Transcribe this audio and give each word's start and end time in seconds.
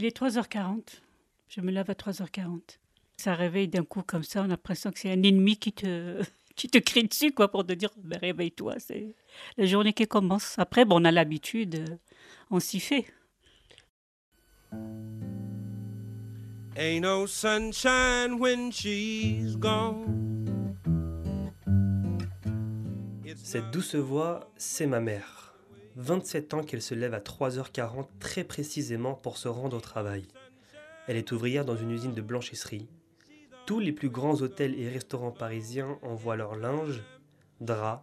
Il 0.00 0.06
est 0.06 0.16
3h40. 0.16 1.02
Je 1.46 1.60
me 1.60 1.70
lève 1.70 1.90
à 1.90 1.92
3h40. 1.92 2.78
Ça 3.18 3.34
réveille 3.34 3.68
d'un 3.68 3.84
coup 3.84 4.00
comme 4.00 4.22
ça, 4.22 4.40
on 4.40 4.44
a 4.44 4.48
l'impression 4.48 4.90
que 4.90 4.98
c'est 4.98 5.12
un 5.12 5.22
ennemi 5.22 5.58
qui 5.58 5.74
te, 5.74 6.22
qui 6.56 6.68
te 6.68 6.78
crie 6.78 7.06
dessus, 7.06 7.32
quoi, 7.32 7.50
pour 7.50 7.66
te 7.66 7.74
dire 7.74 7.90
ben, 7.98 8.18
réveille-toi. 8.18 8.76
C'est 8.78 9.14
la 9.58 9.66
journée 9.66 9.92
qui 9.92 10.06
commence. 10.06 10.58
Après, 10.58 10.86
bon, 10.86 11.02
on 11.02 11.04
a 11.04 11.10
l'habitude, 11.10 11.74
euh, 11.86 11.96
on 12.50 12.60
s'y 12.60 12.80
fait. 12.80 13.04
Ain't 16.76 17.02
no 17.02 17.26
sunshine 17.26 18.40
when 18.40 18.72
she's 18.72 19.54
gone. 19.54 20.46
Cette 23.36 23.70
douce 23.70 23.96
voix, 23.96 24.50
c'est 24.56 24.86
ma 24.86 25.00
mère. 25.00 25.49
27 26.00 26.54
ans 26.54 26.62
qu'elle 26.62 26.80
se 26.80 26.94
lève 26.94 27.12
à 27.12 27.20
3h40 27.20 28.06
très 28.20 28.42
précisément 28.42 29.12
pour 29.12 29.36
se 29.36 29.48
rendre 29.48 29.76
au 29.76 29.80
travail. 29.80 30.26
Elle 31.06 31.18
est 31.18 31.30
ouvrière 31.30 31.66
dans 31.66 31.76
une 31.76 31.90
usine 31.90 32.14
de 32.14 32.22
blanchisserie. 32.22 32.88
Tous 33.66 33.80
les 33.80 33.92
plus 33.92 34.08
grands 34.08 34.40
hôtels 34.40 34.80
et 34.80 34.88
restaurants 34.88 35.30
parisiens 35.30 35.98
envoient 36.00 36.36
leur 36.36 36.56
linge, 36.56 37.02
draps, 37.60 38.02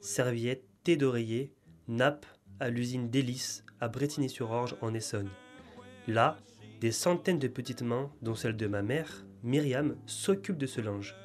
serviettes, 0.00 0.64
thé 0.84 0.96
d'oreiller, 0.96 1.52
nappes 1.88 2.26
à 2.60 2.70
l'usine 2.70 3.10
Délice 3.10 3.64
à 3.80 3.88
Bretigny-sur-Orge 3.88 4.76
en 4.80 4.94
Essonne. 4.94 5.30
Là, 6.06 6.38
des 6.80 6.92
centaines 6.92 7.40
de 7.40 7.48
petites 7.48 7.82
mains, 7.82 8.12
dont 8.22 8.36
celle 8.36 8.56
de 8.56 8.68
ma 8.68 8.82
mère, 8.82 9.26
Myriam, 9.42 9.96
s'occupent 10.06 10.58
de 10.58 10.66
ce 10.66 10.80
linge. 10.80 11.16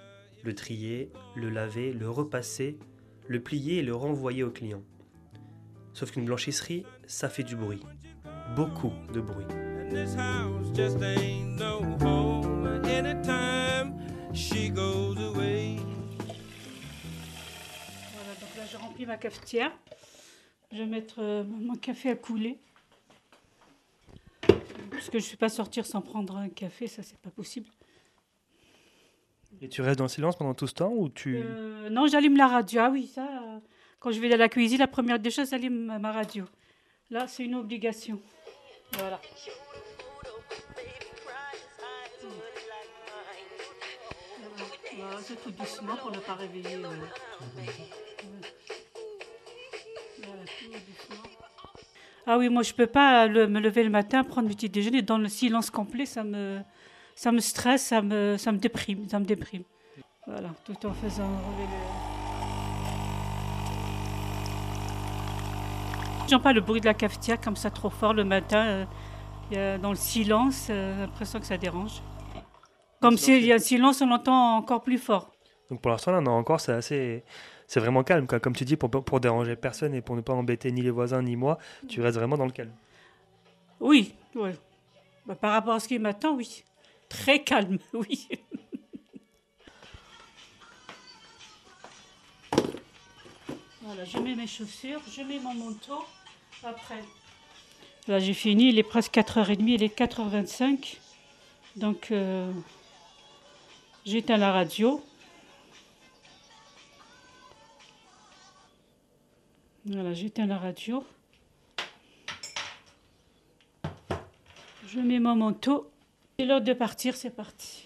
Le 0.44 0.56
trier, 0.56 1.12
le 1.36 1.52
laver, 1.52 1.94
le 1.94 2.10
repasser, 2.10 2.80
le 3.28 3.40
plier 3.40 3.78
et 3.78 3.84
le 3.84 3.94
renvoyer 3.94 4.44
au 4.44 4.50
client. 4.50 4.82
Sauf 5.98 6.12
qu'une 6.12 6.26
blanchisserie, 6.26 6.86
ça 7.08 7.28
fait 7.28 7.42
du 7.42 7.56
bruit. 7.56 7.82
Beaucoup 8.56 8.94
de 9.16 9.20
bruit. 9.20 9.48
Voilà, 18.14 18.34
donc 18.40 18.56
là, 18.56 18.64
je 18.72 18.78
remplis 18.78 19.08
ma 19.08 19.18
cafetière. 19.18 19.72
Je 20.72 20.78
vais 20.78 20.86
mettre 20.86 21.16
euh, 21.18 21.44
mon 21.44 21.74
café 21.74 22.12
à 22.12 22.16
couler. 22.16 22.60
Parce 24.92 25.08
que 25.10 25.18
je 25.18 25.24
ne 25.24 25.30
suis 25.30 25.38
pas 25.38 25.50
sortir 25.50 25.88
sans 25.88 26.02
prendre 26.02 26.38
un 26.38 26.50
café, 26.50 26.86
ça, 26.86 27.02
c'est 27.02 27.18
pas 27.18 27.32
possible. 27.32 27.72
Et 29.62 29.68
tu 29.68 29.82
restes 29.82 29.98
dans 29.98 30.06
le 30.06 30.10
silence 30.10 30.36
pendant 30.36 30.54
tout 30.54 30.68
ce 30.68 30.76
temps 30.76 30.94
ou 30.94 31.10
tu... 31.10 31.42
Euh, 31.44 31.90
non, 31.90 32.06
j'allume 32.06 32.38
la 32.38 32.48
radio. 32.48 32.82
Ah 32.84 32.90
oui, 32.92 33.08
ça, 33.08 33.28
quand 34.00 34.12
je 34.12 34.20
vais 34.20 34.30
dans 34.30 34.38
la 34.38 34.50
cuisine, 34.50 34.80
la 34.80 34.88
première 34.88 35.20
des 35.20 35.32
choses, 35.32 35.50
j'allume 35.50 35.86
ma- 35.86 36.00
ma 36.00 36.12
radio. 36.12 36.46
Là, 37.10 37.28
c'est 37.28 37.44
une 37.46 37.56
obligation. 37.56 38.20
Voilà. 38.94 39.20
Voilà, 44.98 45.18
c'est 45.22 45.42
tout 45.42 45.52
doucement 45.52 45.96
pour 45.98 46.12
ne 46.12 46.18
pas 46.20 46.34
réveiller. 46.36 46.76
euh. 46.76 46.90
Voilà, 50.18 50.42
tout 50.60 50.72
doucement. 50.72 51.24
Ah 52.26 52.38
oui, 52.38 52.50
moi 52.50 52.64
je 52.64 52.74
peux 52.74 52.88
pas 52.88 53.28
le- 53.28 53.48
me 53.48 53.60
lever 53.60 53.84
le 53.84 53.90
matin, 53.90 54.24
prendre 54.24 54.50
le 54.50 54.54
petit 54.56 54.70
déjeuner 54.70 55.02
dans 55.02 55.18
le 55.18 55.30
silence 55.30 55.70
complet, 55.70 56.06
ça 56.06 56.24
me, 56.24 56.60
ça 57.16 57.32
me 57.32 57.40
stresse, 57.40 57.84
ça 57.84 58.02
me, 58.02 58.36
ça 58.38 58.52
me 58.52 58.58
déprime, 58.58 59.08
ça 59.08 59.20
me 59.20 59.26
déprime. 59.26 59.64
Voilà, 60.26 60.50
tout 60.66 60.86
en 60.86 60.94
faisant 60.94 61.28
relever 61.28 61.64
le... 61.72 62.07
J'aime 66.28 66.42
pas 66.42 66.52
le 66.52 66.60
bruit 66.60 66.82
de 66.82 66.86
la 66.86 66.94
cafetière 66.94 67.40
comme 67.40 67.56
ça 67.56 67.70
trop 67.72 67.90
fort 67.90 68.14
le 68.14 68.26
matin. 68.26 68.86
euh, 69.54 69.78
dans 69.78 69.92
le 69.92 69.96
silence, 69.96 70.68
euh, 70.70 71.02
l'impression 71.02 71.40
que 71.40 71.46
ça 71.46 71.58
dérange. 71.58 72.02
Comme 73.00 73.18
s'il 73.18 73.46
y 73.46 73.52
a 73.54 73.56
un 73.56 73.60
silence, 73.60 74.02
on 74.02 74.08
l'entend 74.08 74.58
encore 74.58 74.84
plus 74.84 74.98
fort. 74.98 75.32
Donc 75.70 75.82
pour 75.82 75.90
l'instant, 75.92 76.12
là, 76.12 76.20
non, 76.20 76.32
encore, 76.32 76.60
c'est 76.60 76.74
assez... 76.74 77.24
C'est 77.66 77.80
vraiment 77.82 78.04
calme, 78.04 78.28
quoi. 78.28 78.40
Comme 78.40 78.56
tu 78.56 78.64
dis, 78.66 78.76
pour, 78.78 78.90
pour 78.90 79.20
déranger 79.20 79.56
personne 79.58 79.94
et 79.94 80.02
pour 80.02 80.16
ne 80.16 80.22
pas 80.22 80.34
embêter 80.34 80.72
ni 80.72 80.82
les 80.82 80.90
voisins 80.90 81.22
ni 81.22 81.36
moi, 81.36 81.58
tu 81.90 82.02
restes 82.02 82.18
vraiment 82.18 82.38
dans 82.38 82.46
le 82.46 82.52
calme. 82.52 82.72
Oui, 83.80 84.14
oui. 84.36 84.52
Bah, 85.26 85.36
par 85.36 85.52
rapport 85.52 85.74
à 85.76 85.80
ce 85.80 85.88
qui 85.88 86.00
m'attend, 86.00 86.34
oui. 86.36 86.64
Très 87.10 87.44
calme, 87.44 87.78
oui. 87.94 88.28
voilà, 93.82 94.04
je 94.06 94.18
mets 94.20 94.36
mes 94.36 94.48
chaussures, 94.48 95.02
je 95.10 95.22
mets 95.22 95.40
mon 95.40 95.54
manteau. 95.54 96.04
Après. 96.64 97.04
Là, 98.08 98.20
j'ai 98.20 98.34
fini, 98.34 98.70
il 98.70 98.80
est 98.80 98.84
presque 98.84 99.14
4h30, 99.14 99.58
il 99.68 99.84
est 99.84 99.98
4h25. 99.98 100.98
Donc, 101.76 102.12
euh, 102.12 102.52
j'éteins 104.06 104.38
la 104.38 104.52
radio. 104.52 105.04
Voilà, 109.86 110.14
j'éteins 110.14 110.48
la 110.48 110.58
radio. 110.58 111.06
Je 114.88 115.00
mets 115.00 115.20
mon 115.20 115.36
manteau. 115.36 115.92
C'est 116.40 116.46
l'heure 116.46 116.62
de 116.62 116.74
partir, 116.74 117.16
c'est 117.16 117.30
parti. 117.30 117.84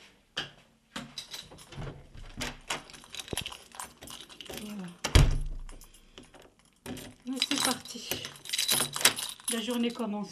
Voilà. 4.64 4.88
C'est 7.50 7.64
parti. 7.64 8.10
La 9.54 9.60
journée 9.60 9.92
commence. 9.92 10.30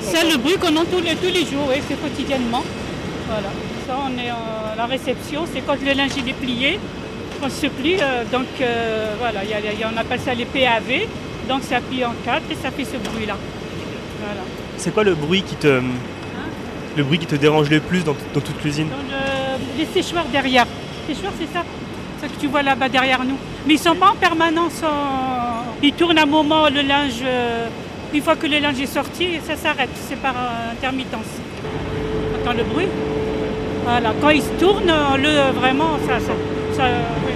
C'est 0.00 0.30
le 0.30 0.38
bruit 0.38 0.56
qu'on 0.56 0.68
entend 0.76 0.84
tous 0.86 1.00
les, 1.00 1.44
jours, 1.44 1.66
oui, 1.68 1.82
c'est 1.86 2.00
quotidiennement. 2.00 2.64
Voilà. 3.26 3.50
Ça, 3.90 3.96
on 4.06 4.16
est 4.24 4.28
à 4.30 4.76
la 4.76 4.86
réception, 4.86 5.40
c'est 5.52 5.62
quand 5.66 5.74
le 5.84 5.92
linge 5.94 6.12
il 6.16 6.28
est 6.28 6.32
plié, 6.44 6.78
on 7.42 7.48
se 7.48 7.66
plie. 7.66 7.96
euh, 8.00 8.22
donc 8.30 8.46
euh, 8.60 9.14
voilà, 9.18 9.42
il 9.42 9.50
y 9.50 9.54
a- 9.54 9.58
il 9.72 9.80
y 9.80 9.82
a- 9.82 9.90
on 9.92 9.96
appelle 9.96 10.20
ça 10.20 10.32
les 10.32 10.44
PAV. 10.44 11.08
Donc 11.48 11.62
ça 11.64 11.80
plie 11.80 12.04
en 12.04 12.12
quatre 12.24 12.48
et 12.52 12.54
ça 12.54 12.70
fait 12.70 12.84
ce 12.84 12.96
bruit-là. 13.08 13.36
Voilà. 14.24 14.42
C'est 14.76 14.94
quoi 14.94 15.02
le 15.02 15.16
bruit 15.16 15.42
qui 15.42 15.56
te... 15.56 15.80
Le 16.96 17.02
bruit 17.02 17.18
qui 17.18 17.26
te 17.26 17.34
dérange 17.34 17.68
le 17.68 17.80
plus 17.80 18.04
dans, 18.04 18.14
dans 18.34 18.40
toute 18.40 18.62
l'usine 18.64 18.86
le- 18.88 19.78
les 19.80 19.86
séchoirs 20.02 20.26
derrière. 20.30 20.66
Séchoirs, 21.08 21.32
c'est 21.40 21.52
ça 21.52 21.64
Ça 22.20 22.28
que 22.28 22.38
tu 22.40 22.46
vois 22.46 22.62
là-bas 22.62 22.88
derrière 22.88 23.24
nous. 23.24 23.38
Mais 23.66 23.74
ils 23.74 23.78
sont 23.80 23.96
pas 23.96 24.10
en 24.10 24.14
permanence. 24.28 24.82
en- 24.84 25.64
Ils 25.82 25.94
tournent 25.94 26.18
un 26.18 26.26
moment 26.26 26.68
le 26.68 26.82
linge. 26.82 27.22
euh, 27.24 27.66
Une 28.14 28.22
fois 28.22 28.36
que 28.36 28.46
le 28.46 28.58
linge 28.60 28.80
est 28.80 28.86
sorti, 29.00 29.26
ça 29.48 29.56
s'arrête. 29.56 29.90
C'est 30.08 30.20
par 30.20 30.34
intermittence. 30.74 31.30
Entends 32.36 32.56
le 32.56 32.64
bruit 32.64 32.86
Voilà. 33.90 34.14
Quand 34.20 34.28
il 34.28 34.40
se 34.40 34.50
tourne, 34.50 34.88
euh, 34.88 35.16
le, 35.16 35.58
vraiment, 35.58 35.98
ça. 36.06 36.20
ça, 36.76 36.84
oui. 37.26 37.32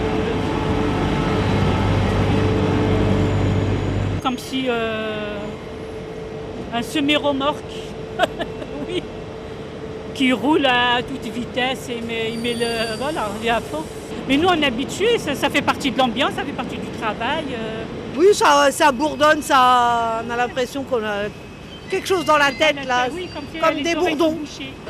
Comme 4.22 4.38
si 4.38 4.66
euh, 4.68 5.36
un 6.72 6.82
semi-remorque. 6.82 7.74
oui 8.88 9.02
qui 10.14 10.32
roule 10.32 10.64
à 10.64 11.02
toute 11.02 11.24
vitesse 11.32 11.88
et 11.88 12.00
met, 12.00 12.30
il 12.32 12.38
met 12.38 12.54
le. 12.54 12.96
Voilà, 13.00 13.30
il 13.42 13.48
est 13.48 13.50
à 13.50 13.60
fond. 13.60 13.82
Mais 14.28 14.36
nous, 14.36 14.46
on 14.48 14.62
est 14.62 14.66
habitués, 14.66 15.18
ça, 15.18 15.50
fait 15.50 15.60
partie 15.60 15.90
de 15.90 15.98
l'ambiance, 15.98 16.34
ça 16.36 16.44
fait 16.44 16.52
partie 16.52 16.76
du 16.76 16.86
travail. 17.00 17.46
euh. 17.52 17.82
Oui, 18.16 18.28
ça, 18.32 18.68
ça 18.70 18.92
bourdonne, 18.92 19.42
ça, 19.42 20.22
on 20.24 20.30
a 20.30 20.36
l'impression 20.36 20.84
qu'on 20.84 21.04
a 21.04 21.24
quelque 21.94 22.08
chose 22.08 22.24
dans 22.24 22.36
la 22.38 22.50
tête 22.52 22.76
là. 22.86 23.06
Oui, 23.12 23.28
comme, 23.34 23.44
si 23.52 23.58
comme 23.58 23.74
les 23.76 23.82
des 23.82 23.94
bourdons. 23.94 24.38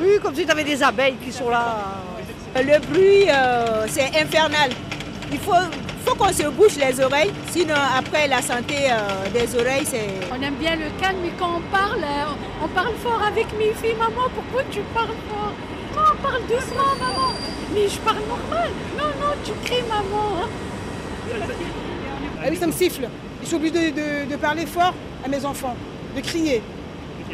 Oui, 0.00 0.18
comme 0.22 0.34
si 0.34 0.44
tu 0.44 0.50
avais 0.50 0.64
des 0.64 0.82
abeilles 0.82 1.16
qui 1.24 1.30
sont 1.32 1.48
là. 1.50 1.76
Le 2.56 2.78
bruit, 2.88 3.26
euh, 3.28 3.86
c'est 3.88 4.10
infernal. 4.22 4.70
Il 5.32 5.38
faut, 5.40 5.52
faut 6.06 6.14
qu'on 6.14 6.32
se 6.32 6.46
bouche 6.48 6.76
les 6.76 7.00
oreilles, 7.02 7.32
sinon 7.50 7.74
après 7.98 8.28
la 8.28 8.40
santé 8.40 8.76
euh, 8.90 9.28
des 9.32 9.48
oreilles, 9.58 9.84
c'est... 9.84 10.06
On 10.30 10.40
aime 10.40 10.54
bien 10.54 10.76
le 10.76 10.88
calme, 11.00 11.16
mais 11.22 11.32
quand 11.38 11.56
on 11.56 11.62
parle, 11.76 12.04
euh, 12.04 12.62
on 12.64 12.68
parle 12.68 12.94
fort 13.02 13.20
avec 13.26 13.46
mes 13.58 13.72
filles. 13.80 13.96
Maman, 13.98 14.28
pourquoi 14.34 14.62
tu 14.70 14.80
parles 14.94 15.08
fort? 15.28 15.52
Non, 15.96 16.02
on 16.12 16.22
parle 16.22 16.42
doucement, 16.42 16.92
maman. 17.00 17.32
Mais 17.74 17.88
je 17.88 17.98
parle 17.98 18.18
normal. 18.28 18.70
Non, 18.96 19.10
non, 19.20 19.32
tu 19.44 19.52
cries, 19.64 19.82
maman. 19.88 20.46
Ah 22.40 22.46
oui, 22.50 22.56
ça 22.56 22.66
me 22.66 22.72
siffle. 22.72 23.08
Je 23.42 23.46
suis 23.46 23.56
obligée 23.56 23.90
de, 23.90 23.96
de- 24.26 24.30
de 24.30 24.36
parler 24.36 24.66
fort 24.66 24.94
à 25.24 25.28
mes 25.28 25.44
enfants, 25.44 25.74
de 26.16 26.20
crier. 26.20 26.62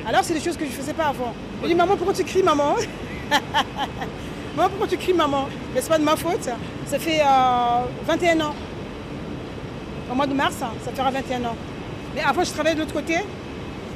Alors, 0.06 0.22
c'est 0.22 0.34
des 0.34 0.40
choses 0.40 0.56
que 0.56 0.64
je 0.64 0.70
ne 0.70 0.74
faisais 0.74 0.94
pas 0.94 1.06
avant. 1.06 1.34
Je 1.62 1.68
dis, 1.68 1.74
maman, 1.74 1.96
pourquoi 1.96 2.14
tu 2.14 2.24
cries, 2.24 2.42
maman? 2.42 2.76
Maman, 4.56 4.68
pourquoi 4.70 4.88
tu 4.88 4.96
cries, 4.96 5.12
maman? 5.12 5.48
Mais 5.72 5.80
c'est 5.80 5.88
pas 5.88 5.98
de 5.98 6.02
ma 6.02 6.16
faute, 6.16 6.42
ça. 6.42 6.98
Fait 6.98 7.20
euh, 7.20 7.84
21 8.04 8.40
ans. 8.40 8.54
Au 10.10 10.14
mois 10.14 10.26
de 10.26 10.34
mars, 10.34 10.56
hein, 10.60 10.72
ça 10.84 10.90
fera 10.90 11.10
21 11.12 11.44
ans. 11.44 11.56
Mais 12.16 12.20
avant, 12.22 12.42
je 12.42 12.50
travaillais 12.50 12.74
de 12.74 12.80
l'autre 12.80 12.92
côté. 12.92 13.18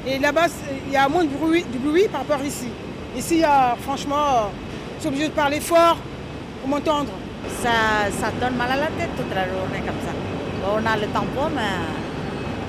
Et 0.07 0.17
là-bas, 0.17 0.47
il 0.87 0.93
y 0.93 0.95
a 0.95 1.09
moins 1.09 1.25
de 1.25 1.29
bruit, 1.29 1.65
du 1.65 1.77
bruit 1.77 2.07
par 2.07 2.21
rapport 2.21 2.43
ici. 2.45 2.69
Ici, 3.17 3.43
a, 3.43 3.75
franchement, 3.81 4.15
euh, 4.15 4.41
je 4.95 4.99
suis 5.01 5.07
obligé 5.09 5.27
de 5.27 5.33
parler 5.33 5.59
fort 5.59 5.97
pour 6.61 6.69
m'entendre. 6.69 7.11
Ça, 7.61 8.09
ça 8.11 8.31
donne 8.39 8.55
mal 8.55 8.71
à 8.71 8.77
la 8.77 8.87
tête 8.87 9.09
toute 9.17 9.35
la 9.35 9.43
journée 9.43 9.79
comme 9.79 9.99
ça. 10.05 10.13
On 10.71 10.85
a 10.85 10.95
le 10.95 11.07
tampon, 11.07 11.49
mais 11.53 11.61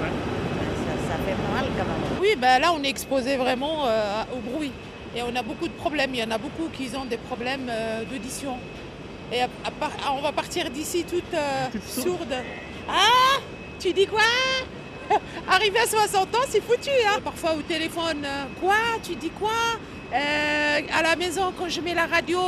ça, 0.03 0.93
ça 1.09 1.15
fait 1.25 1.37
mal 1.55 1.67
quand 1.79 1.85
même. 1.85 1.96
Oui, 2.27 2.35
ben 2.37 2.59
là, 2.59 2.73
on 2.73 2.83
est 2.83 2.89
exposé 2.89 3.37
vraiment 3.37 3.85
euh, 3.87 4.23
au 4.35 4.39
bruit. 4.51 4.73
Et 5.15 5.23
on 5.23 5.35
a 5.37 5.43
beaucoup 5.43 5.69
de 5.69 5.73
problèmes. 5.75 6.11
Il 6.13 6.19
y 6.21 6.25
en 6.25 6.31
a 6.33 6.39
beaucoup 6.39 6.69
qui 6.77 6.91
ont 6.97 7.05
des 7.05 7.19
problèmes 7.19 7.69
euh, 7.71 8.03
d'audition. 8.05 8.59
Et 9.33 9.43
à- 9.43 9.49
à 9.65 9.71
part- 9.71 9.93
on 10.19 10.21
va 10.23 10.33
partir 10.33 10.69
d'ici 10.71 11.05
toute, 11.05 11.33
euh, 11.35 11.67
sourde. 11.87 12.35
Ah 12.89 13.39
Tu 13.79 13.93
dis 13.93 14.07
quoi? 14.09 14.23
Arrivé 15.49 15.79
à 15.79 15.87
60 15.87 16.35
ans, 16.35 16.39
c'est 16.49 16.61
foutu. 16.63 16.91
Hein 17.07 17.21
Parfois 17.23 17.53
au 17.55 17.63
téléphone, 17.63 18.25
euh, 18.25 18.45
quoi? 18.61 18.75
Tu 19.05 19.15
dis 19.15 19.31
quoi? 19.31 19.51
Euh, 20.13 20.81
À 20.99 21.03
la 21.03 21.15
maison, 21.15 21.53
quand 21.57 21.69
je 21.69 21.81
mets 21.81 21.95
la 21.95 22.07
radio, 22.07 22.41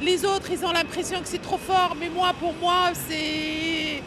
les 0.00 0.24
autres, 0.24 0.48
ils 0.50 0.64
ont 0.64 0.72
l'impression 0.72 1.20
que 1.20 1.28
c'est 1.28 1.42
trop 1.42 1.58
fort. 1.58 1.94
Mais 2.00 2.08
moi, 2.08 2.32
pour 2.40 2.54
moi, 2.54 2.90
c'est... 3.06 4.02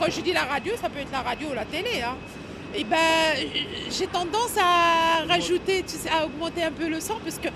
Quand 0.00 0.10
je 0.10 0.20
dis 0.20 0.32
la 0.32 0.42
radio, 0.44 0.72
ça 0.80 0.88
peut 0.88 0.98
être 0.98 1.12
la 1.12 1.20
radio 1.22 1.48
ou 1.50 1.54
la 1.54 1.64
télé. 1.64 2.02
Hein. 2.04 2.16
Et 2.76 2.84
ben, 2.84 2.98
j'ai 3.90 4.06
tendance 4.06 4.56
à 4.58 5.24
rajouter, 5.26 5.82
tu 5.82 5.96
sais, 5.96 6.08
à 6.08 6.26
augmenter 6.26 6.62
un 6.62 6.72
peu 6.72 6.88
le 6.88 7.00
son 7.00 7.14
parce 7.22 7.38
que 7.38 7.48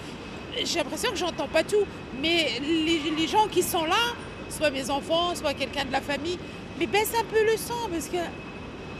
j'ai 0.65 0.79
l'impression 0.79 1.11
que 1.11 1.17
j'entends 1.17 1.49
pas 1.49 1.65
tout. 1.65 1.85
Mais 2.20 2.61
les, 2.61 3.11
les 3.17 3.29
gens 3.29 3.49
qui 3.49 3.62
sont 3.62 3.85
là, 3.85 4.15
soit 4.49 4.70
mes 4.70 4.91
enfants, 4.91 5.35
soit 5.35 5.55
quelqu'un 5.55 5.85
de 5.85 5.93
la 5.93 6.00
famille, 6.00 6.38
mais 6.79 6.87
baisse 6.87 7.12
un 7.19 7.25
peu 7.25 7.44
le 7.44 7.56
son 7.56 7.88
parce 7.91 8.06
que 8.06 8.19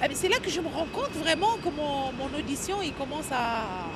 ah, 0.01 0.07
c'est 0.13 0.29
là 0.29 0.37
que 0.39 0.49
je 0.49 0.61
me 0.61 0.69
rends 0.69 0.87
compte 0.93 1.11
vraiment 1.15 1.57
que 1.57 1.69
mon, 1.71 2.39
audition 2.39 2.77
il 2.83 2.93
commence 2.93 3.33
à, 3.33 3.89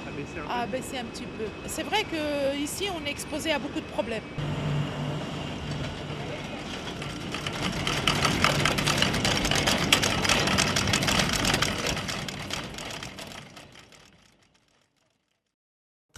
à 0.50 0.66
baisser 0.66 0.98
un 0.98 1.04
petit 1.04 1.24
peu. 1.38 1.44
C'est 1.66 1.84
vrai 1.84 2.04
que 2.04 2.56
ici 2.58 2.88
on 2.90 3.06
est 3.06 3.10
exposé 3.10 3.52
à 3.52 3.58
beaucoup 3.58 3.80
de 3.80 3.92
problèmes.– 3.92 4.22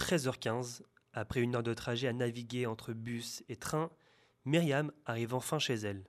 13h15, 0.05 0.81
après 1.13 1.41
une 1.41 1.55
heure 1.55 1.63
de 1.63 1.73
trajet 1.73 2.07
à 2.07 2.13
naviguer 2.13 2.65
entre 2.67 2.93
bus 2.93 3.43
et 3.49 3.55
train, 3.55 3.89
Myriam 4.45 4.91
arrive 5.05 5.33
enfin 5.33 5.57
chez 5.59 5.73
elle. 5.75 6.03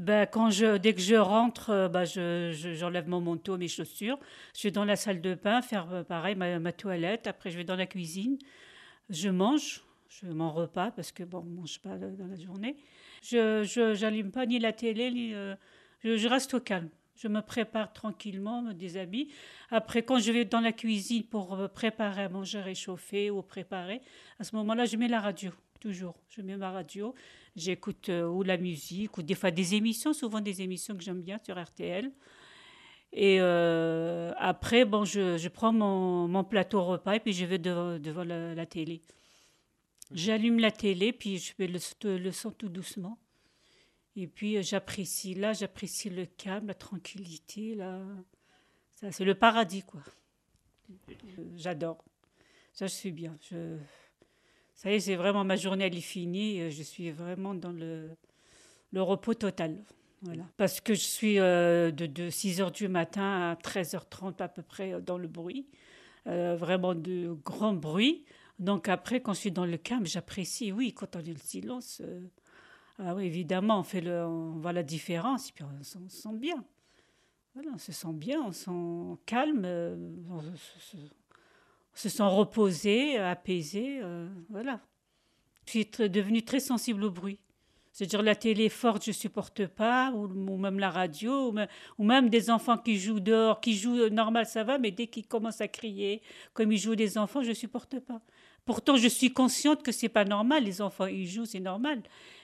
Ben, 0.00 0.26
quand 0.26 0.50
je, 0.50 0.76
dès 0.76 0.94
que 0.94 1.00
je 1.00 1.16
rentre, 1.16 1.70
euh, 1.70 1.88
ben, 1.88 2.04
je, 2.04 2.52
je- 2.52 2.72
j'enlève 2.74 3.08
mon 3.08 3.20
manteau, 3.20 3.58
mes 3.58 3.66
chaussures. 3.68 4.18
Je 4.56 4.62
vais 4.62 4.70
dans 4.70 4.84
la 4.84 4.94
salle 4.96 5.20
de 5.20 5.34
bain 5.34 5.60
faire 5.60 5.92
euh, 5.92 6.04
pareil, 6.04 6.36
ma, 6.36 6.58
ma 6.60 6.72
toilette. 6.72 7.26
Après, 7.26 7.50
je 7.50 7.56
vais 7.56 7.64
dans 7.64 7.74
la 7.76 7.86
cuisine. 7.86 8.38
Je 9.10 9.28
mange. 9.28 9.82
Je 10.08 10.26
mon 10.26 10.50
repas 10.50 10.90
parce 10.92 11.12
que 11.12 11.22
bon, 11.24 11.38
on 11.40 11.60
mange 11.60 11.80
pas 11.80 11.90
euh, 11.96 12.10
dans 12.16 12.28
la 12.28 12.36
journée. 12.36 12.76
Je, 13.22 13.92
j'allume 13.94 14.30
pas 14.30 14.46
ni 14.46 14.58
la 14.60 14.72
télé 14.72 15.10
ni. 15.10 15.32
je 16.04 16.28
reste 16.28 16.54
au 16.54 16.60
calme. 16.60 16.88
Je 17.18 17.26
me 17.26 17.40
prépare 17.40 17.92
tranquillement, 17.92 18.62
me 18.62 18.72
déshabille. 18.72 19.28
Après, 19.70 20.04
quand 20.04 20.20
je 20.20 20.30
vais 20.30 20.44
dans 20.44 20.60
la 20.60 20.70
cuisine 20.72 21.24
pour 21.24 21.54
euh, 21.54 21.66
préparer 21.66 22.22
à 22.22 22.28
manger 22.28 22.60
réchauffé 22.60 23.28
ou 23.28 23.42
préparer, 23.42 24.00
à 24.38 24.44
ce 24.44 24.54
moment-là, 24.54 24.84
je 24.84 24.96
mets 24.96 25.08
la 25.08 25.20
radio. 25.20 25.50
Toujours. 25.80 26.14
Je 26.28 26.42
mets 26.42 26.56
ma 26.56 26.70
radio. 26.70 27.14
J'écoute 27.56 28.08
euh, 28.08 28.28
ou 28.28 28.44
la 28.44 28.56
musique, 28.56 29.18
ou 29.18 29.22
des 29.22 29.34
fois 29.34 29.50
des 29.50 29.74
émissions, 29.74 30.12
souvent 30.12 30.40
des 30.40 30.62
émissions 30.62 30.96
que 30.96 31.02
j'aime 31.02 31.22
bien 31.22 31.40
sur 31.44 31.60
RTL. 31.60 32.12
Et 33.12 33.38
euh, 33.40 34.32
après, 34.36 34.84
bon, 34.84 35.04
je, 35.04 35.38
je 35.38 35.48
prends 35.48 35.72
mon, 35.72 36.28
mon 36.28 36.44
plateau 36.44 36.84
repas 36.84 37.14
et 37.16 37.20
puis 37.20 37.32
je 37.32 37.44
vais 37.44 37.58
devant, 37.58 37.98
devant 37.98 38.22
la, 38.22 38.54
la 38.54 38.66
télé. 38.66 39.02
J'allume 40.12 40.60
la 40.60 40.70
télé, 40.70 41.12
puis 41.12 41.38
je 41.38 41.52
le, 41.58 42.18
le 42.18 42.32
son 42.32 42.50
tout 42.52 42.68
doucement. 42.68 43.18
Et 44.20 44.26
puis 44.26 44.56
euh, 44.56 44.62
j'apprécie, 44.62 45.34
là, 45.34 45.52
j'apprécie 45.52 46.10
le 46.10 46.26
calme, 46.26 46.66
la 46.66 46.74
tranquillité, 46.74 47.76
là. 47.76 48.00
Ça, 48.96 49.12
c'est 49.12 49.24
le 49.24 49.36
paradis, 49.36 49.82
quoi. 49.82 50.00
Euh, 50.90 51.14
J'adore. 51.56 52.04
Ça, 52.72 52.88
je 52.88 52.94
suis 52.94 53.12
bien. 53.12 53.38
Ça 54.74 54.90
y 54.90 54.94
est, 54.94 55.00
c'est 55.00 55.14
vraiment 55.14 55.44
ma 55.44 55.54
journée, 55.54 55.86
elle 55.86 55.96
est 55.96 56.00
finie. 56.00 56.68
Je 56.68 56.82
suis 56.82 57.12
vraiment 57.12 57.54
dans 57.54 57.70
le, 57.70 58.10
repos 58.96 59.34
total. 59.34 59.84
Voilà. 60.22 60.42
Parce 60.56 60.80
que 60.80 60.94
je 60.94 61.04
suis 61.04 61.38
euh, 61.38 61.92
de, 61.92 62.06
de 62.06 62.28
6 62.28 62.60
h 62.60 62.72
du 62.72 62.88
matin 62.88 63.52
à 63.52 63.54
13h30 63.54 64.42
à 64.42 64.48
peu 64.48 64.62
près 64.62 65.00
dans 65.00 65.18
le 65.18 65.28
bruit. 65.28 65.68
Vraiment 66.26 66.94
de 66.94 67.34
grands 67.42 67.72
bruits. 67.72 68.26
Donc 68.58 68.88
après, 68.88 69.22
quand 69.22 69.32
je 69.32 69.38
suis 69.38 69.52
dans 69.52 69.64
le 69.64 69.78
calme, 69.78 70.06
j'apprécie. 70.06 70.72
Oui, 70.72 70.92
quand 70.92 71.16
on 71.16 71.20
est 71.20 71.32
le 71.32 71.38
silence, 71.38 72.02
ah 72.98 73.14
oui, 73.14 73.24
évidemment, 73.24 73.80
on, 73.80 73.82
fait 73.82 74.00
le, 74.00 74.24
on 74.24 74.52
voit 74.58 74.72
la 74.72 74.82
différence 74.82 75.48
et 75.50 75.52
puis 75.52 75.64
on, 75.64 75.82
se 75.82 75.98
sent 76.08 76.34
bien. 76.34 76.64
Voilà, 77.54 77.70
on 77.74 77.78
se 77.78 77.92
sent 77.92 78.12
bien, 78.12 78.42
on 78.42 78.52
se 78.52 78.64
sent 78.64 79.20
calme, 79.26 79.62
euh, 79.64 79.96
on 80.30 80.40
se- 80.40 80.96
se- 80.96 80.96
se 81.94 82.08
sent 82.08 82.22
reposé, 82.22 83.18
apaisé. 83.18 84.00
euh, 84.02 84.28
voilà. 84.48 84.80
Je 85.66 85.70
suis 85.70 85.84
devenue 86.08 86.42
très 86.42 86.60
sensible 86.60 87.04
au 87.04 87.10
bruit. 87.10 87.38
C'est-à-dire 87.98 88.22
la 88.22 88.36
télé 88.36 88.68
forte, 88.68 89.06
je 89.06 89.10
supporte 89.10 89.66
pas, 89.66 90.12
ou, 90.12 90.56
même 90.56 90.78
la 90.78 90.88
radio, 90.88 91.52
ou 91.98 92.04
même, 92.04 92.28
des 92.28 92.48
enfants 92.48 92.78
qui 92.78 92.96
jouent 92.96 93.18
dehors, 93.18 93.60
qui 93.60 93.74
jouent 93.76 94.02
euh, 94.02 94.08
normal, 94.08 94.46
ça 94.46 94.62
va, 94.62 94.78
mais 94.78 94.92
dès 94.92 95.08
qu'ils 95.08 95.26
commencent 95.26 95.60
à 95.60 95.66
crier, 95.66 96.22
comme 96.54 96.70
ils 96.70 96.78
jouent 96.78 96.94
des 96.94 97.18
enfants, 97.18 97.42
je 97.42 97.52
supporte 97.52 97.98
pas. 97.98 98.20
Pourtant, 98.64 98.96
je 98.96 99.08
suis 99.08 99.32
consciente 99.32 99.82
que 99.82 99.90
c'est 99.90 100.08
pas 100.08 100.24
normal, 100.24 100.62
les 100.62 100.80
enfants 100.80 101.06
ils 101.06 101.26
jouent, 101.26 101.44
c'est 101.44 101.58
normal. 101.58 102.00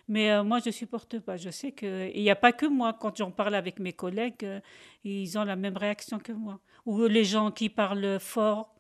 Mais 0.08 0.32
euh, 0.32 0.42
moi, 0.42 0.58
je 0.58 0.70
supporte 0.72 1.20
pas. 1.20 1.36
Je 1.36 1.50
sais 1.50 1.70
que 1.70 2.10
il 2.12 2.22
n'y 2.22 2.30
a 2.30 2.36
pas 2.36 2.52
que 2.52 2.66
moi. 2.66 2.92
Quand 2.92 3.16
j'en 3.16 3.30
parle 3.30 3.54
avec 3.54 3.78
mes 3.78 3.92
collègues, 3.92 4.42
euh, 4.42 4.60
ils 5.04 5.38
ont 5.38 5.44
la 5.44 5.54
même 5.54 5.76
réaction 5.76 6.18
que 6.18 6.32
moi. 6.32 6.58
Ou 6.84 7.04
les 7.04 7.25
gens 7.25 7.52
qui 7.52 7.68
parlent 7.68 8.18
fort 8.18 8.74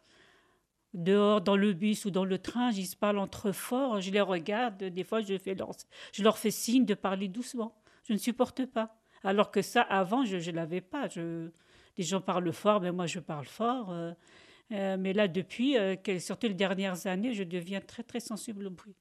dehors 0.94 1.40
dans 1.40 1.56
le 1.56 1.72
bus 1.72 2.04
ou 2.04 2.10
dans 2.10 2.24
le 2.24 2.38
train, 2.38 2.70
ils 2.70 2.86
se 2.86 2.96
parlent 2.96 3.18
entre 3.18 3.48
eux 3.48 3.52
fort. 3.52 4.00
Je 4.00 4.10
les 4.10 4.20
regarde. 4.20 4.82
Des 4.84 5.04
fois, 5.04 5.20
je, 5.20 5.36
fais 5.36 5.54
leur, 5.54 5.72
je 6.12 6.22
leur 6.22 6.38
fais 6.38 6.50
signe 6.50 6.86
de 6.86 6.94
parler 6.94 7.28
doucement. 7.28 7.74
Je 8.08 8.12
ne 8.12 8.18
supporte 8.18 8.64
pas. 8.66 8.96
Alors 9.24 9.50
que 9.50 9.62
ça, 9.62 9.82
avant, 9.82 10.24
je 10.24 10.36
ne 10.36 10.56
l'avais 10.56 10.80
pas. 10.80 11.08
Je, 11.08 11.50
les 11.96 12.04
gens 12.04 12.20
parlent 12.20 12.52
fort, 12.52 12.80
mais 12.80 12.92
moi, 12.92 13.06
je 13.06 13.20
parle 13.20 13.46
fort. 13.46 13.90
euh, 13.90 14.12
euh, 14.72 14.96
mais 14.98 15.12
là, 15.12 15.28
depuis, 15.28 15.76
euh, 15.76 15.96
surtout 16.18 16.46
les 16.46 16.54
dernières 16.54 17.06
années, 17.06 17.34
je 17.34 17.42
deviens 17.42 17.80
très, 17.80 18.02
très 18.02 18.20
sensible 18.20 18.66
au 18.66 18.70
bruit. 18.70 18.96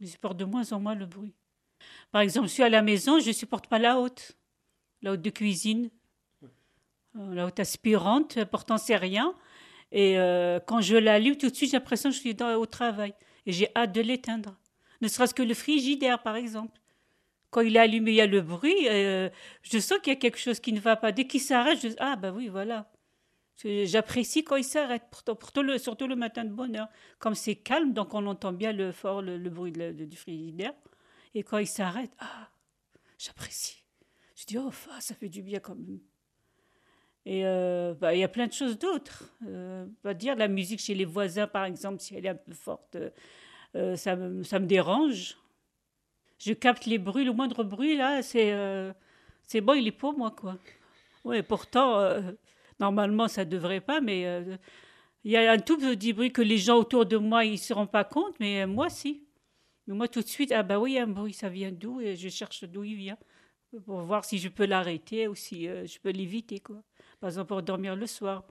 Je 0.00 0.06
supporte 0.06 0.36
de 0.36 0.44
moins 0.44 0.72
en 0.72 0.80
moins 0.80 0.94
le 0.94 1.06
bruit. 1.06 1.34
Par 2.10 2.22
exemple, 2.22 2.48
je 2.48 2.54
suis 2.54 2.62
à 2.62 2.68
la 2.68 2.82
maison, 2.82 3.20
je 3.20 3.28
ne 3.28 3.32
supporte 3.32 3.66
pas 3.66 3.78
la 3.78 3.98
haute. 3.98 4.36
La 5.02 5.12
haute 5.12 5.22
de 5.22 5.30
cuisine. 5.30 5.90
La 7.14 7.46
haute 7.46 7.58
aspirante, 7.58 8.44
pourtant, 8.44 8.78
c'est 8.78 8.96
rien. 8.96 9.34
Et 9.92 10.18
euh, 10.18 10.60
quand 10.60 10.80
je 10.80 10.96
l'allume, 10.96 11.36
tout 11.36 11.50
de 11.50 11.54
suite, 11.54 11.70
j'ai 11.70 11.76
l'impression 11.76 12.10
que 12.10 12.16
je 12.16 12.20
suis 12.20 12.36
au 12.42 12.66
travail. 12.66 13.14
Et 13.46 13.52
j'ai 13.52 13.68
hâte 13.74 13.92
de 13.92 14.00
l'éteindre. 14.00 14.56
Ne 15.00 15.08
serait-ce 15.08 15.34
que 15.34 15.42
le 15.42 15.54
frigidaire, 15.54 16.22
par 16.22 16.36
exemple. 16.36 16.78
Quand 17.50 17.62
il 17.62 17.76
est 17.76 17.80
allumé, 17.80 18.12
il 18.12 18.14
y 18.14 18.20
a 18.20 18.26
le 18.26 18.40
bruit. 18.40 18.88
euh, 18.88 19.28
je 19.62 19.78
sens 19.78 19.98
qu'il 19.98 20.12
y 20.12 20.16
a 20.16 20.18
quelque 20.18 20.38
chose 20.38 20.60
qui 20.60 20.72
ne 20.72 20.80
va 20.80 20.96
pas. 20.96 21.10
Dès 21.10 21.26
qu'il 21.26 21.40
s'arrête, 21.40 21.80
je 21.82 21.88
dis 21.88 21.96
Ah, 21.98 22.16
ben 22.16 22.32
oui, 22.32 22.48
voilà. 22.48 22.90
J'apprécie 23.64 24.42
quand 24.42 24.56
il 24.56 24.64
s'arrête, 24.64 25.02
surtout 25.78 26.06
le 26.06 26.16
matin 26.16 26.44
de 26.44 26.50
bonne 26.50 26.76
heure. 26.76 26.88
Comme 27.18 27.34
c'est 27.34 27.56
calme, 27.56 27.92
donc 27.92 28.14
on 28.14 28.26
entend 28.26 28.52
bien 28.52 28.72
le 28.72 28.90
fort, 28.92 29.20
le, 29.20 29.38
bruit 29.50 29.72
du 29.72 30.16
frigidaire. 30.16 30.72
Et 31.34 31.42
quand 31.42 31.58
il 31.58 31.66
s'arrête, 31.66 32.10
ah, 32.18 32.48
j'apprécie. 33.18 33.84
Je 34.34 34.46
dis, 34.46 34.56
oh, 34.56 34.70
ça 34.98 35.14
fait 35.14 35.28
du 35.28 35.42
bien 35.42 35.60
quand 35.60 35.74
même. 35.74 36.00
Et 37.26 37.44
euh, 37.44 37.94
bah, 37.94 38.14
il 38.14 38.20
y 38.20 38.24
a 38.24 38.28
plein 38.28 38.46
de 38.46 38.52
choses 38.52 38.78
d'autres. 38.78 39.24
Euh, 39.46 39.86
va 40.02 40.14
dire 40.14 40.36
la 40.36 40.48
musique 40.48 40.80
chez 40.80 40.94
les 40.94 41.04
voisins, 41.04 41.46
par 41.46 41.64
exemple, 41.64 42.00
si 42.00 42.14
elle 42.14 42.26
est 42.26 42.30
un 42.30 42.34
peu 42.34 42.52
forte, 42.54 42.96
euh, 42.96 43.10
euh, 43.76 43.96
ça, 43.96 44.16
me, 44.16 44.42
ça 44.42 44.58
me 44.58 44.66
dérange. 44.66 45.36
Je 46.38 46.52
capte 46.54 46.86
les 46.86 46.98
bruits, 46.98 47.24
le 47.24 47.32
moindre 47.32 47.62
bruit, 47.64 47.96
là, 47.96 48.22
c'est 48.22 48.54
c'est 49.42 49.60
bon, 49.60 49.74
il 49.74 49.86
est 49.86 49.92
pour 49.92 50.16
moi, 50.16 50.30
quoi. 50.30 50.56
Oui, 51.24 51.42
pourtant, 51.42 52.00
normalement, 52.78 53.28
ça 53.28 53.44
ne 53.44 53.50
devrait 53.50 53.82
pas, 53.82 54.00
mais 54.00 54.22
il 55.24 55.30
y 55.32 55.36
a 55.36 55.52
un 55.52 55.58
tout 55.58 55.76
petit 55.76 56.14
bruit 56.14 56.32
que 56.32 56.40
les 56.40 56.56
gens 56.56 56.78
autour 56.78 57.04
de 57.04 57.18
moi, 57.18 57.44
ils 57.44 57.52
ne 57.52 57.56
se 57.58 57.74
rendent 57.74 57.90
pas 57.90 58.04
compte, 58.04 58.40
mais 58.40 58.66
moi, 58.66 58.88
si. 58.88 59.26
Mais 59.86 59.94
moi, 59.94 60.08
tout 60.08 60.22
de 60.22 60.28
suite, 60.28 60.50
ah 60.52 60.62
bah 60.62 60.78
oui, 60.78 60.98
un 60.98 61.08
bruit, 61.08 61.34
ça 61.34 61.50
vient 61.50 61.72
d'où? 61.72 62.00
Et 62.00 62.16
je 62.16 62.30
cherche 62.30 62.64
d'où 62.64 62.84
il 62.84 62.96
vient 62.96 63.18
pour 63.84 64.00
voir 64.02 64.24
si 64.24 64.38
je 64.38 64.48
peux 64.48 64.64
l'arrêter 64.66 65.28
ou 65.28 65.34
si 65.34 65.64
je 65.66 65.98
peux 66.00 66.10
l'éviter, 66.10 66.60
quoi. 66.60 66.82
Par 67.20 67.28
exemple, 67.28 67.48
pour 67.48 67.62
dormir 67.62 67.94
le 67.94 68.06
soir. 68.06 68.44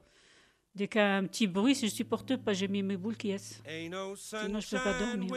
Dès 0.75 0.87
qu'il 0.87 1.01
y 1.01 1.03
a 1.03 1.17
un 1.17 1.25
petit 1.25 1.47
bruit, 1.47 1.73
je 1.73 1.87
supporte 1.87 2.37
pas, 2.37 2.53
j'ai 2.53 2.67
mis 2.67 2.83
mes 2.83 2.95
boules 2.95 3.17
qui 3.17 3.31
no 3.89 4.15
Sinon, 4.15 4.59
je 4.59 4.69
peux 4.69 4.83
pas 4.83 4.97
dormir. 4.99 5.33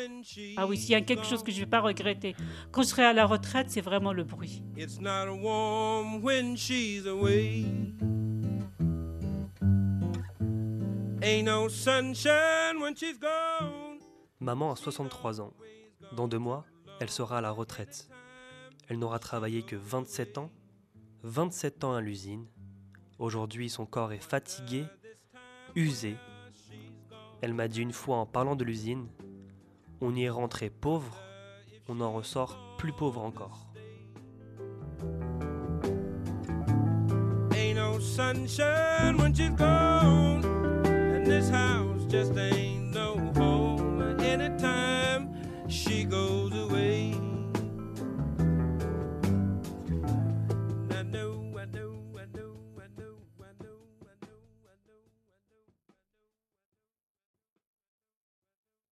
Ah 0.59 0.67
oui, 0.67 0.77
s'il 0.77 0.91
y 0.91 0.95
a 0.95 1.01
quelque 1.01 1.25
chose 1.25 1.43
que 1.43 1.51
je 1.51 1.61
vais 1.61 1.67
pas 1.67 1.81
regretter, 1.81 2.37
quand 2.71 2.83
je 2.83 2.89
serai 2.89 3.05
à 3.05 3.15
la 3.15 3.25
retraite, 3.25 3.71
c'est 3.71 3.81
vraiment 3.81 4.12
le 4.12 4.25
bruit. 4.25 4.62
It's 4.77 5.01
not 5.01 5.35
warm 5.41 6.23
when 6.23 6.57
she's 6.57 7.07
away. 7.07 7.65
Ain't 11.23 11.45
no 11.45 11.69
sunshine 11.69 12.81
when 12.81 12.95
she's 12.95 13.19
gone. 13.19 14.01
Maman 14.41 14.73
a 14.73 14.77
63 14.77 15.41
ans. 15.41 15.55
Dans 16.15 16.29
deux 16.29 16.39
mois, 16.39 16.67
elle 17.01 17.11
sera 17.11 17.39
à 17.39 17.41
la 17.41 17.53
retraite. 17.53 18.09
Elle 18.89 18.99
n'aura 18.99 19.19
travaillé 19.19 19.62
que 19.62 19.77
27 19.77 20.37
ans. 20.37 20.51
27 21.23 21.85
ans 21.85 21.95
à 21.95 22.01
l'usine. 22.01 22.47
Aujourd'hui, 23.23 23.71
son 23.71 23.87
corps 23.87 24.12
est 24.12 24.19
fatigué, 24.19 24.85
usé. 25.76 26.17
Elle 27.41 27.55
m'a 27.55 27.69
dit 27.69 27.81
une 27.81 27.93
fois 27.93 28.17
en 28.17 28.26
parlant 28.26 28.57
de 28.57 28.64
l'usine, 28.64 29.07
on 30.00 30.12
y 30.17 30.25
est 30.25 30.29
rentré 30.29 30.71
pauvre, 30.71 31.17
on 31.88 32.00
en 32.00 32.12
ressort 32.12 32.59
plus 32.79 32.93
pauvre 32.93 33.23
encore. 33.23 33.69
She 45.69 46.05
goes. 46.05 46.51